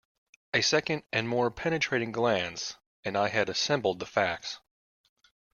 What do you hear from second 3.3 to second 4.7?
assembled the facts.